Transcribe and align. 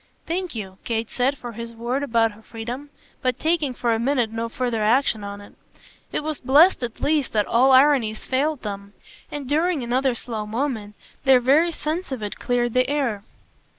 "Thank 0.25 0.55
you!" 0.55 0.79
Kate 0.83 1.11
said 1.11 1.37
for 1.37 1.51
his 1.51 1.73
word 1.73 2.01
about 2.01 2.31
her 2.31 2.41
freedom, 2.41 2.89
but 3.21 3.37
taking 3.37 3.71
for 3.71 3.93
the 3.93 3.99
minute 3.99 4.31
no 4.31 4.49
further 4.49 4.81
action 4.81 5.23
on 5.23 5.41
it. 5.41 5.53
It 6.11 6.23
was 6.23 6.39
blest 6.39 6.81
at 6.81 7.01
least 7.01 7.33
that 7.33 7.45
all 7.45 7.71
ironies 7.71 8.25
failed 8.25 8.63
them, 8.63 8.93
and 9.29 9.47
during 9.47 9.83
another 9.83 10.15
slow 10.15 10.47
moment 10.47 10.95
their 11.23 11.39
very 11.39 11.71
sense 11.71 12.11
of 12.11 12.23
it 12.23 12.39
cleared 12.39 12.73
the 12.73 12.89
air. 12.89 13.21